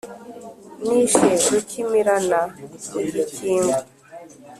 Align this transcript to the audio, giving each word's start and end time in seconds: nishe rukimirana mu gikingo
nishe 0.85 1.27
rukimirana 1.53 2.39
mu 2.91 3.01
gikingo 3.17 3.79